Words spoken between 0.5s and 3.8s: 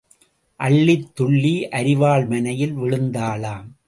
அள்ளித் துள்ளி அரிவாள் மணையில் விழுந்தாளாம்.